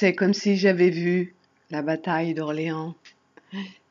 [0.00, 1.34] C'est comme si j'avais vu
[1.72, 2.94] la bataille d'Orléans.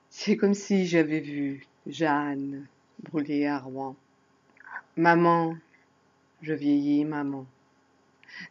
[0.09, 2.65] C'est comme si j'avais vu Jeanne
[3.03, 3.93] brûler à Rouen.
[4.95, 5.57] Maman,
[6.41, 7.45] je vieillis, maman.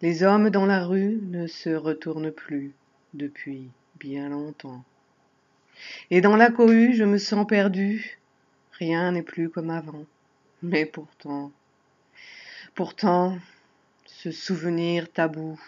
[0.03, 2.75] Les hommes dans la rue ne se retournent plus
[3.15, 4.85] depuis bien longtemps.
[6.11, 8.19] Et dans la cohue, je me sens perdu.
[8.73, 10.05] Rien n'est plus comme avant.
[10.63, 11.51] Mais pourtant,
[12.75, 13.39] pourtant,
[14.05, 15.59] ce souvenir tabou,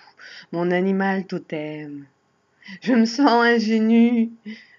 [0.53, 2.07] mon animal totem,
[2.83, 4.31] je me sens ingénu,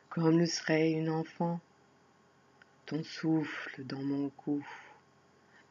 [0.10, 1.60] comme le serait une enfant.
[2.86, 4.66] Ton souffle dans mon cou,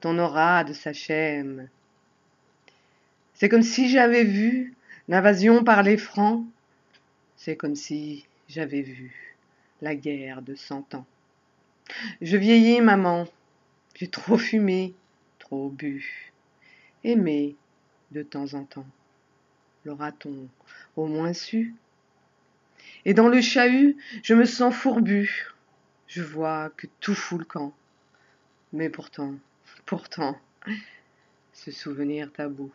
[0.00, 1.68] ton aura de sachem.
[3.34, 4.74] C'est comme si j'avais vu
[5.08, 6.44] l'invasion par les francs.
[7.36, 9.36] C'est comme si j'avais vu
[9.80, 11.06] la guerre de cent ans.
[12.20, 13.26] Je vieillis, maman.
[13.94, 14.94] J'ai trop fumé,
[15.38, 16.32] trop bu.
[17.04, 17.56] Aimé
[18.10, 18.86] de temps en temps.
[19.88, 20.48] L'aura-t-on
[20.96, 21.74] au moins su
[23.06, 25.48] Et dans le chahut, je me sens fourbu.
[26.06, 27.72] Je vois que tout fout le camp.
[28.74, 29.34] Mais pourtant,
[29.86, 30.38] pourtant,
[31.54, 32.70] ce souvenir tabou,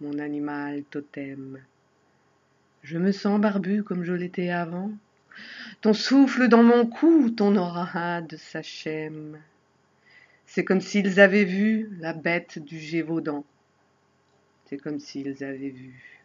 [0.00, 1.62] mon animal totem.
[2.82, 4.90] Je me sens barbu comme je l'étais avant.
[5.80, 9.38] Ton souffle dans mon cou, ton aura de sachem.
[10.44, 13.44] C'est comme s'ils avaient vu la bête du Gévaudan.
[14.64, 16.17] C'est comme s'ils avaient vu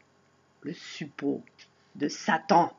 [0.64, 1.44] le suppôt
[1.96, 2.76] de Satan.